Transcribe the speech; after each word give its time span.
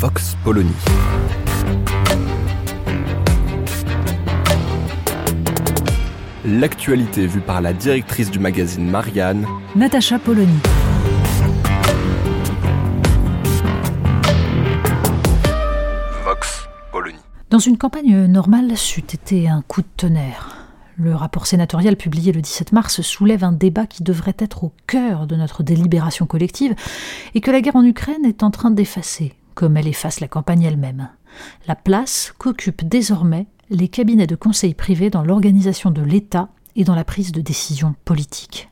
Vox 0.00 0.36
Polony. 0.44 0.70
L'actualité 6.44 7.26
vue 7.26 7.40
par 7.40 7.60
la 7.60 7.72
directrice 7.72 8.30
du 8.30 8.38
magazine 8.38 8.88
Marianne, 8.88 9.44
Natacha 9.74 10.20
Polony. 10.20 10.46
Vox 16.24 16.68
Polony. 16.92 17.18
Dans 17.50 17.58
une 17.58 17.76
campagne 17.76 18.26
normale, 18.26 18.76
c'eût 18.76 19.00
été 19.00 19.48
un 19.48 19.62
coup 19.62 19.82
de 19.82 19.88
tonnerre. 19.96 20.58
Le 20.96 21.16
rapport 21.16 21.48
sénatorial 21.48 21.96
publié 21.96 22.30
le 22.30 22.40
17 22.40 22.70
mars 22.70 23.00
soulève 23.00 23.42
un 23.42 23.50
débat 23.50 23.86
qui 23.86 24.04
devrait 24.04 24.36
être 24.38 24.62
au 24.62 24.72
cœur 24.86 25.26
de 25.26 25.34
notre 25.34 25.64
délibération 25.64 26.24
collective 26.24 26.76
et 27.34 27.40
que 27.40 27.50
la 27.50 27.60
guerre 27.60 27.74
en 27.74 27.84
Ukraine 27.84 28.24
est 28.24 28.44
en 28.44 28.52
train 28.52 28.70
d'effacer, 28.70 29.34
comme 29.58 29.76
elle 29.76 29.88
efface 29.88 30.20
la 30.20 30.28
campagne 30.28 30.62
elle-même. 30.62 31.08
La 31.66 31.74
place 31.74 32.32
qu'occupent 32.38 32.88
désormais 32.88 33.48
les 33.70 33.88
cabinets 33.88 34.28
de 34.28 34.36
conseil 34.36 34.72
privés 34.72 35.10
dans 35.10 35.24
l'organisation 35.24 35.90
de 35.90 36.00
l'État 36.00 36.50
et 36.76 36.84
dans 36.84 36.94
la 36.94 37.02
prise 37.02 37.32
de 37.32 37.40
décision 37.40 37.96
politique. 38.04 38.70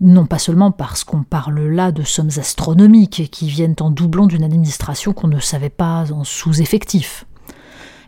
Non 0.00 0.26
pas 0.26 0.38
seulement 0.38 0.70
parce 0.70 1.02
qu'on 1.02 1.24
parle 1.24 1.58
là 1.58 1.90
de 1.90 2.04
sommes 2.04 2.30
astronomiques 2.36 3.28
qui 3.32 3.48
viennent 3.48 3.74
en 3.80 3.90
doublon 3.90 4.28
d'une 4.28 4.44
administration 4.44 5.12
qu'on 5.12 5.26
ne 5.26 5.40
savait 5.40 5.70
pas 5.70 6.12
en 6.12 6.22
sous-effectif, 6.22 7.26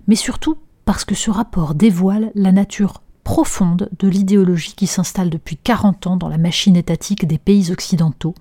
mais 0.07 0.15
surtout 0.15 0.59
parce 0.85 1.05
que 1.05 1.17
ce 1.17 1.33
rapport 1.33 1.75
dévoile 1.75 2.31
la 2.37 2.53
nature 2.53 3.03
profonde 3.27 3.89
de 3.99 4.07
l'idéologie 4.07 4.75
qui 4.77 4.87
s'installe 4.87 5.31
depuis 5.31 5.57
40 5.57 6.07
ans 6.07 6.17
dans 6.17 6.29
la 6.29 6.39
machine 6.39 6.77
étatique 6.77 7.27
des 7.27 7.39
pays 7.39 7.73
occidentaux 7.73 8.37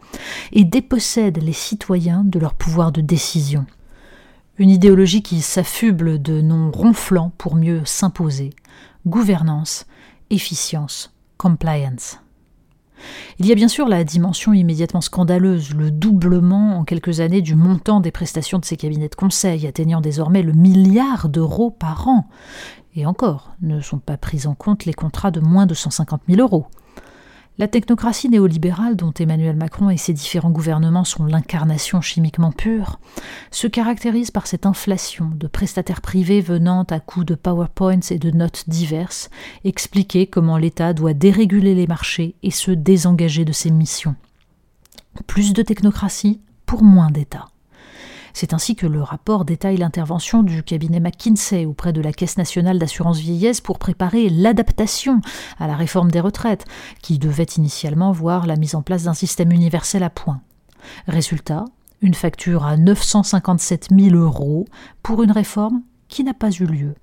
et 0.52 0.64
dépossède 0.64 1.42
les 1.42 1.54
citoyens 1.54 2.24
de 2.24 2.38
leur 2.38 2.54
pouvoir 2.54 2.92
de 2.92 3.02
décision. 3.02 3.66
Une 4.60 4.70
idéologie 4.70 5.24
qui 5.24 5.42
s'affuble 5.42 6.22
de 6.22 6.40
noms 6.40 6.70
ronflants 6.72 7.32
pour 7.40 7.56
mieux 7.56 7.82
s'imposer. 7.84 8.52
Gouvernance, 9.08 9.88
efficience, 10.30 11.12
compliance. 11.40 12.20
Il 13.40 13.46
y 13.46 13.52
a 13.52 13.56
bien 13.56 13.68
sûr 13.68 13.88
la 13.88 14.04
dimension 14.04 14.54
immédiatement 14.54 15.02
scandaleuse, 15.02 15.74
le 15.74 15.92
doublement 15.92 16.80
en 16.80 16.84
quelques 16.84 17.20
années 17.20 17.42
du 17.42 17.56
montant 17.56 18.00
des 18.00 18.12
prestations 18.12 18.60
de 18.60 18.66
ces 18.66 18.78
cabinets 18.78 19.10
de 19.10 19.16
conseil, 19.16 19.68
atteignant 19.68 20.02
désormais 20.02 20.42
le 20.42 20.54
milliard 20.54 21.30
d'euros 21.30 21.72
par 21.72 22.08
an. 22.08 22.28
Et 22.96 23.06
encore, 23.06 23.54
ne 23.62 23.82
sont 23.82 24.00
pas 24.00 24.18
pris 24.18 24.48
en 24.48 24.56
compte 24.56 24.86
les 24.86 24.94
contrats 24.94 25.32
de 25.32 25.42
moins 25.42 25.66
de 25.66 25.74
150 25.74 26.22
000 26.30 26.40
euros. 26.40 26.68
La 27.58 27.70
technocratie 27.70 28.28
néolibérale 28.28 28.98
dont 28.98 29.14
Emmanuel 29.14 29.56
Macron 29.56 29.90
et 29.90 29.96
ses 29.96 30.12
différents 30.12 30.52
gouvernements 30.52 31.06
sont 31.06 31.24
l'incarnation 31.24 32.02
chimiquement 32.02 32.52
pure 32.52 33.00
se 33.50 33.68
caractérise 33.68 34.30
par 34.30 34.46
cette 34.46 34.66
inflation 34.66 35.32
de 35.34 35.48
prestataires 35.48 36.02
privés 36.02 36.42
venant 36.42 36.84
à 36.84 37.00
coups 37.00 37.26
de 37.26 37.36
PowerPoints 37.36 38.12
et 38.12 38.20
de 38.20 38.30
notes 38.32 38.66
diverses 38.68 39.30
expliquer 39.64 40.28
comment 40.28 40.58
l'État 40.58 40.94
doit 40.94 41.14
déréguler 41.14 41.76
les 41.76 41.88
marchés 41.88 42.36
et 42.44 42.52
se 42.52 42.72
désengager 42.72 43.46
de 43.46 43.54
ses 43.54 43.72
missions. 43.72 44.16
Plus 45.26 45.54
de 45.54 45.62
technocratie 45.62 46.42
pour 46.66 46.84
moins 46.84 47.10
d'État. 47.10 47.46
C'est 48.36 48.54
ainsi 48.54 48.76
que 48.76 48.86
le 48.86 49.02
rapport 49.02 49.46
détaille 49.46 49.78
l'intervention 49.78 50.44
du 50.44 50.62
cabinet 50.62 51.00
McKinsey 51.00 51.66
auprès 51.66 51.94
de 51.94 52.02
la 52.02 52.12
Caisse 52.12 52.38
nationale 52.38 52.78
d'assurance 52.78 53.18
vieillesse 53.18 53.62
pour 53.62 53.80
préparer 53.80 54.28
l'adaptation 54.28 55.22
à 55.58 55.68
la 55.68 55.78
réforme 55.78 56.12
des 56.12 56.20
retraites, 56.20 56.66
qui 57.02 57.18
devait 57.18 57.46
initialement 57.56 58.12
voir 58.12 58.46
la 58.46 58.58
mise 58.58 58.76
en 58.76 58.82
place 58.82 59.04
d'un 59.04 59.14
système 59.14 59.54
universel 59.54 60.04
à 60.04 60.10
points. 60.10 60.42
Résultat, 61.08 61.64
une 62.02 62.14
facture 62.14 62.66
à 62.66 62.76
957 62.76 63.88
000 63.98 64.18
euros 64.18 64.66
pour 65.02 65.24
une 65.24 65.32
réforme 65.32 65.82
qui 66.10 66.26
n'a 66.26 66.34
pas 66.34 66.52
eu 66.52 66.66
lieu. 66.66 66.96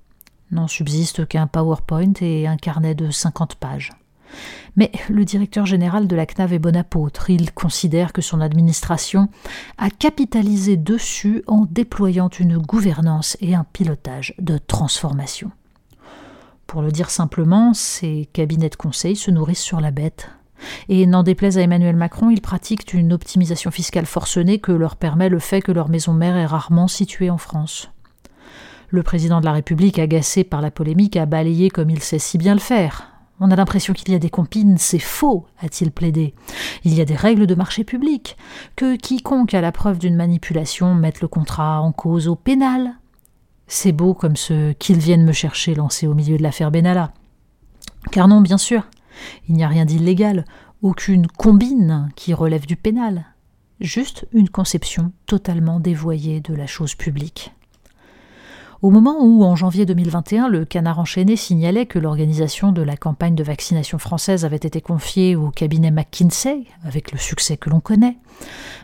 N'en 0.51 0.69
subsiste 0.69 1.27
qu'un 1.27 1.47
PowerPoint 1.47 2.13
et 2.21 2.47
un 2.47 2.59
carnet 2.59 2.95
de 2.95 3.11
50 3.11 3.55
pages. 3.55 3.89
Mais 4.77 4.91
le 5.09 5.25
directeur 5.25 5.67
général 5.67 6.07
de 6.07 6.17
la 6.17 6.27
CNAV 6.27 6.55
est 6.55 6.59
bon 6.59 6.77
apôtre. 6.77 7.31
Il 7.31 7.53
considère 7.53 8.13
que 8.13 8.23
son 8.23 8.41
administration 8.41 9.29
a 9.79 9.91
capitalisé 9.91 10.77
dessus 10.77 11.43
en 11.47 11.67
déployant 11.71 12.29
une 12.29 12.59
gouvernance 12.59 13.37
et 13.41 13.55
un 13.55 13.65
pilotage 13.73 14.35
de 14.39 14.59
transformation. 14.59 15.51
Pour 16.67 16.81
le 16.81 16.91
dire 16.91 17.11
simplement, 17.11 17.75
ces 17.75 18.29
cabinets 18.33 18.71
de 18.71 18.77
conseil 18.77 19.15
se 19.15 19.31
nourrissent 19.31 19.61
sur 19.61 19.81
la 19.81 19.91
bête. 19.91 20.31
Et 20.89 21.07
n'en 21.07 21.23
déplaise 21.23 21.59
à 21.59 21.63
Emmanuel 21.63 21.97
Macron, 21.97 22.31
ils 22.31 22.41
pratiquent 22.41 22.95
une 22.95 23.13
optimisation 23.13 23.71
fiscale 23.71 24.07
forcenée 24.07 24.59
que 24.59 24.73
leur 24.73 24.97
permet 24.97 25.29
le 25.29 25.39
fait 25.39 25.61
que 25.61 25.73
leur 25.73 25.89
maison 25.89 26.15
mère 26.15 26.37
est 26.37 26.47
rarement 26.47 26.89
située 26.89 27.31
en 27.31 27.37
France. 27.37 27.91
Le 28.89 29.03
président 29.03 29.41
de 29.41 29.45
la 29.45 29.53
République, 29.53 29.99
agacé 29.99 30.45
par 30.45 30.61
la 30.61 30.71
polémique, 30.71 31.17
a 31.17 31.27
balayé 31.27 31.69
comme 31.69 31.91
il 31.91 32.03
sait 32.03 32.19
si 32.19 32.39
bien 32.39 32.55
le 32.55 32.61
faire. 32.61 33.12
On 33.45 33.51
a 33.51 33.57
l'impression 33.57 33.93
qu'il 33.93 34.11
y 34.11 34.15
a 34.15 34.21
des 34.21 34.31
compines, 34.31 34.79
c'est 34.79 35.01
faux, 35.01 35.47
a-t-il 35.61 35.91
plaidé. 35.91 36.33
Il 36.85 36.95
y 36.95 37.01
a 37.01 37.05
des 37.05 37.17
règles 37.17 37.49
de 37.49 37.57
marché 37.57 37.83
public, 37.83 38.37
que 38.77 38.95
quiconque 38.95 39.53
a 39.53 39.61
la 39.61 39.73
preuve 39.73 39.99
d'une 39.99 40.15
manipulation 40.15 40.95
mette 40.95 41.21
le 41.21 41.27
contrat 41.27 41.81
en 41.81 41.91
cause 41.91 42.29
au 42.29 42.37
pénal. 42.37 42.93
C'est 43.67 43.91
beau 43.91 44.15
comme 44.15 44.37
ce 44.37 44.71
qu'ils 44.75 44.99
viennent 44.99 45.25
me 45.25 45.33
chercher 45.33 45.75
lancé 45.75 46.07
au 46.07 46.15
milieu 46.15 46.37
de 46.37 46.43
l'affaire 46.45 46.71
Benalla. 46.71 47.13
Car 48.13 48.29
non, 48.29 48.43
bien 48.43 48.59
sûr, 48.59 48.87
il 49.49 49.57
n'y 49.57 49.65
a 49.65 49.69
rien 49.69 49.87
d'illégal, 49.87 50.45
aucune 50.81 51.27
combine 51.27 52.11
qui 52.15 52.35
relève 52.35 52.65
du 52.65 52.77
pénal, 52.77 53.27
juste 53.81 54.25
une 54.33 54.51
conception 54.51 55.11
totalement 55.27 55.81
dévoyée 55.81 56.41
de 56.41 56.55
la 56.55 56.69
chose 56.69 56.95
publique. 56.95 57.53
Au 58.83 58.91
moment 58.91 59.19
où, 59.21 59.45
en 59.45 59.55
janvier 59.55 59.87
2021, 59.87 60.49
le 60.49 60.65
canard 60.65 60.99
enchaîné 60.99 61.37
signalait 61.37 61.87
que 61.87 62.01
l'organisation 62.01 62.73
de 62.73 62.83
la 62.83 62.97
campagne 62.97 63.37
de 63.37 63.45
vaccination 63.45 63.97
française 63.97 64.45
avait 64.45 64.57
été 64.57 64.81
confiée 64.81 65.37
au 65.37 65.51
cabinet 65.53 65.93
McKinsey, 65.93 66.65
avec 66.83 67.13
le 67.13 67.19
succès 67.19 67.57
que 67.57 67.71
l'on 67.71 67.79
connaît, 67.79 68.19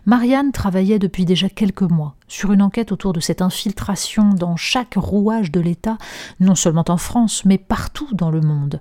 Marianne 0.07 0.53
travaillait 0.53 1.01
depuis 1.01 1.25
déjà 1.25 1.49
quelques 1.49 1.83
mois 1.83 2.15
sur 2.29 2.53
une 2.53 2.63
enquête 2.63 2.93
autour 2.93 3.13
de 3.13 3.19
cette 3.19 3.43
infiltration 3.43 4.29
dans 4.29 4.55
chaque 4.55 4.95
rouage 4.95 5.51
de 5.51 5.59
l'État, 5.59 5.99
non 6.39 6.55
seulement 6.55 6.85
en 6.87 6.97
France, 6.97 7.45
mais 7.45 7.59
partout 7.59 8.09
dans 8.13 8.31
le 8.31 8.41
monde, 8.41 8.81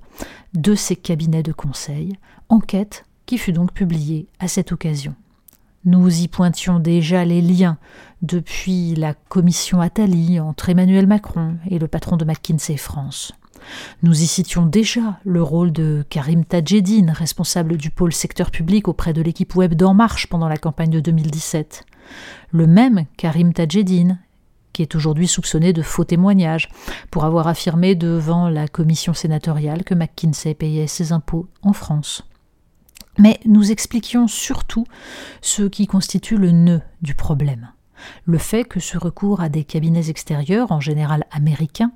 de 0.53 0.75
ces 0.75 0.95
cabinets 0.95 1.41
de 1.41 1.51
conseil, 1.51 2.13
enquête 2.47 3.05
qui 3.25 3.39
fut 3.39 3.53
donc 3.53 3.73
publiée 3.73 4.27
à 4.37 4.47
cette 4.47 4.71
occasion. 4.71 5.15
Nous 5.87 6.21
y 6.21 6.27
pointions 6.27 6.79
déjà 6.79 7.23
les 7.23 7.41
liens 7.41 7.77
depuis 8.21 8.93
la 8.95 9.13
commission 9.13 9.79
Attali 9.79 10.37
entre 10.37 10.67
Emmanuel 10.67 11.07
Macron 11.07 11.55
et 11.69 11.79
le 11.79 11.87
patron 11.87 12.17
de 12.17 12.25
McKinsey 12.25 12.75
France. 12.75 13.31
Nous 14.03 14.21
y 14.21 14.27
citions 14.27 14.65
déjà 14.65 15.17
le 15.23 15.41
rôle 15.41 15.71
de 15.71 16.05
Karim 16.09 16.43
Tadjedine, 16.43 17.11
responsable 17.11 17.77
du 17.77 17.89
pôle 17.89 18.11
secteur 18.11 18.51
public 18.51 18.89
auprès 18.89 19.13
de 19.13 19.21
l'équipe 19.21 19.55
web 19.55 19.75
d'En 19.75 19.93
Marche 19.93 20.27
pendant 20.27 20.49
la 20.49 20.57
campagne 20.57 20.89
de 20.89 20.99
2017. 20.99 21.85
Le 22.51 22.67
même 22.67 23.05
Karim 23.15 23.53
Tadjedine, 23.53 24.19
qui 24.73 24.81
est 24.81 24.93
aujourd'hui 24.93 25.29
soupçonné 25.29 25.71
de 25.71 25.83
faux 25.83 26.03
témoignages, 26.03 26.67
pour 27.11 27.23
avoir 27.23 27.47
affirmé 27.47 27.95
devant 27.95 28.49
la 28.49 28.67
commission 28.67 29.13
sénatoriale 29.13 29.85
que 29.85 29.95
McKinsey 29.95 30.53
payait 30.53 30.87
ses 30.87 31.13
impôts 31.13 31.47
en 31.61 31.71
France. 31.71 32.27
Mais 33.17 33.39
nous 33.45 33.71
expliquions 33.71 34.27
surtout 34.27 34.85
ce 35.41 35.63
qui 35.63 35.87
constitue 35.87 36.37
le 36.37 36.51
nœud 36.51 36.81
du 37.01 37.15
problème. 37.15 37.69
Le 38.25 38.37
fait 38.37 38.63
que 38.63 38.79
ce 38.79 38.97
recours 38.97 39.41
à 39.41 39.49
des 39.49 39.63
cabinets 39.63 40.09
extérieurs, 40.09 40.71
en 40.71 40.79
général 40.79 41.25
américains, 41.31 41.91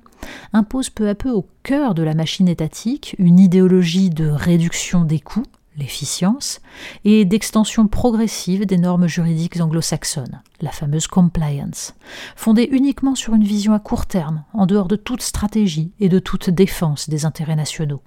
impose 0.52 0.90
peu 0.90 1.08
à 1.08 1.14
peu 1.14 1.30
au 1.30 1.46
cœur 1.62 1.94
de 1.94 2.02
la 2.02 2.14
machine 2.14 2.48
étatique 2.48 3.14
une 3.18 3.38
idéologie 3.38 4.10
de 4.10 4.26
réduction 4.26 5.04
des 5.04 5.20
coûts, 5.20 5.46
l'efficience, 5.76 6.60
et 7.04 7.24
d'extension 7.24 7.86
progressive 7.86 8.66
des 8.66 8.78
normes 8.78 9.06
juridiques 9.06 9.60
anglo-saxonnes, 9.60 10.42
la 10.60 10.70
fameuse 10.70 11.06
compliance, 11.06 11.94
fondée 12.36 12.68
uniquement 12.70 13.14
sur 13.14 13.34
une 13.34 13.44
vision 13.44 13.72
à 13.72 13.78
court 13.78 14.06
terme, 14.06 14.44
en 14.52 14.66
dehors 14.66 14.88
de 14.88 14.96
toute 14.96 15.22
stratégie 15.22 15.92
et 15.98 16.08
de 16.08 16.18
toute 16.18 16.50
défense 16.50 17.08
des 17.08 17.24
intérêts 17.24 17.56
nationaux. 17.56 18.02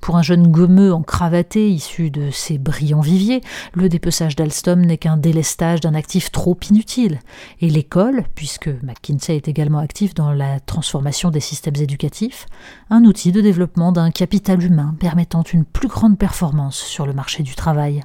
Pour 0.00 0.16
un 0.16 0.22
jeune 0.22 0.48
gommeux 0.48 0.92
encravaté 0.92 1.70
issu 1.70 2.10
de 2.10 2.30
ces 2.30 2.58
brillants 2.58 3.00
viviers, 3.00 3.40
le 3.74 3.88
dépeçage 3.88 4.36
d'Alstom 4.36 4.80
n'est 4.80 4.98
qu'un 4.98 5.16
délestage 5.16 5.80
d'un 5.80 5.94
actif 5.94 6.30
trop 6.32 6.58
inutile. 6.70 7.20
Et 7.60 7.70
l'école, 7.70 8.24
puisque 8.34 8.68
McKinsey 8.82 9.36
est 9.36 9.48
également 9.48 9.78
actif 9.78 10.14
dans 10.14 10.32
la 10.32 10.60
transformation 10.60 11.30
des 11.30 11.40
systèmes 11.40 11.76
éducatifs, 11.76 12.46
un 12.90 13.04
outil 13.04 13.32
de 13.32 13.40
développement 13.40 13.92
d'un 13.92 14.10
capital 14.10 14.62
humain 14.62 14.94
permettant 14.98 15.42
une 15.42 15.64
plus 15.64 15.88
grande 15.88 16.18
performance 16.18 16.76
sur 16.76 17.06
le 17.06 17.12
marché 17.12 17.42
du 17.42 17.54
travail. 17.54 18.02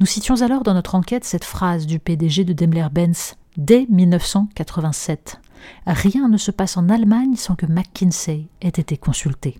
Nous 0.00 0.06
citions 0.06 0.42
alors 0.42 0.62
dans 0.62 0.74
notre 0.74 0.94
enquête 0.94 1.24
cette 1.24 1.44
phrase 1.44 1.86
du 1.86 1.98
PDG 1.98 2.44
de 2.44 2.52
Daimler-Benz 2.52 3.34
dès 3.56 3.86
1987. 3.90 5.40
Rien 5.86 6.28
ne 6.28 6.38
se 6.38 6.50
passe 6.50 6.76
en 6.76 6.88
Allemagne 6.88 7.36
sans 7.36 7.54
que 7.54 7.66
McKinsey 7.66 8.46
ait 8.60 8.68
été 8.68 8.96
consulté. 8.96 9.58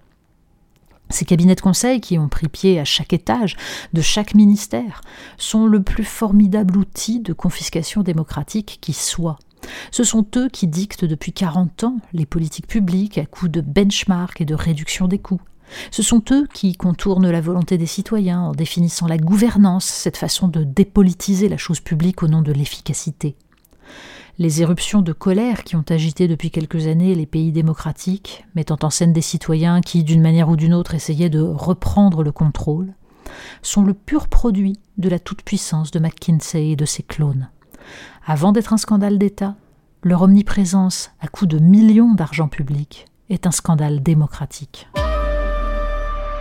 Ces 1.11 1.25
cabinets 1.25 1.57
de 1.57 1.61
conseil 1.61 2.01
qui 2.01 2.19
ont 2.19 2.29
pris 2.29 2.49
pied 2.49 2.79
à 2.79 2.85
chaque 2.85 3.13
étage 3.13 3.57
de 3.93 4.01
chaque 4.01 4.35
ministère 4.35 5.01
sont 5.37 5.67
le 5.67 5.83
plus 5.83 6.05
formidable 6.05 6.79
outil 6.79 7.21
de 7.21 7.33
confiscation 7.33 8.03
démocratique 8.03 8.79
qui 8.81 8.93
soit. 8.93 9.39
Ce 9.91 10.05
sont 10.05 10.27
eux 10.37 10.49
qui 10.49 10.67
dictent 10.67 11.05
depuis 11.05 11.33
40 11.33 11.85
ans 11.85 11.97
les 12.13 12.27
politiques 12.27 12.67
publiques 12.67 13.19
à 13.19 13.27
coups 13.27 13.51
de 13.51 13.61
benchmark 13.61 14.41
et 14.41 14.45
de 14.45 14.55
réduction 14.55 15.09
des 15.09 15.19
coûts. 15.19 15.43
Ce 15.91 16.03
sont 16.03 16.23
eux 16.31 16.47
qui 16.53 16.75
contournent 16.75 17.31
la 17.31 17.41
volonté 17.41 17.79
des 17.79 17.87
citoyens 17.87 18.41
en 18.41 18.53
définissant 18.53 19.07
la 19.07 19.19
gouvernance, 19.19 19.85
cette 19.85 20.17
façon 20.17 20.49
de 20.49 20.65
dépolitiser 20.65 21.49
la 21.49 21.59
chose 21.59 21.81
publique 21.81 22.23
au 22.23 22.29
nom 22.29 22.43
de 22.43 22.53
l'efficacité. 22.53 23.37
Les 24.41 24.63
éruptions 24.63 25.03
de 25.03 25.13
colère 25.13 25.65
qui 25.65 25.77
ont 25.77 25.85
agité 25.91 26.27
depuis 26.27 26.51
quelques 26.51 26.87
années 26.87 27.15
les 27.15 27.27
pays 27.27 27.53
démocratiques, 27.53 28.47
mettant 28.55 28.79
en 28.81 28.89
scène 28.89 29.13
des 29.13 29.21
citoyens 29.21 29.83
qui, 29.83 30.03
d'une 30.03 30.23
manière 30.23 30.49
ou 30.49 30.57
d'une 30.57 30.73
autre, 30.73 30.95
essayaient 30.95 31.29
de 31.29 31.43
reprendre 31.43 32.23
le 32.23 32.33
contrôle, 32.33 32.95
sont 33.61 33.83
le 33.83 33.93
pur 33.93 34.29
produit 34.29 34.79
de 34.97 35.11
la 35.11 35.19
toute-puissance 35.19 35.91
de 35.91 35.99
McKinsey 35.99 36.71
et 36.71 36.77
de 36.77 36.87
ses 36.87 37.03
clones. 37.03 37.51
Avant 38.25 38.53
d'être 38.53 38.73
un 38.73 38.79
scandale 38.79 39.19
d'État, 39.19 39.57
leur 40.03 40.23
omniprésence 40.23 41.11
à 41.21 41.29
coût 41.29 41.45
de 41.45 41.59
millions 41.59 42.15
d'argent 42.15 42.49
public 42.49 43.09
est 43.29 43.47
un 43.47 43.51
scandale 43.51 44.03
démocratique. 44.03 44.89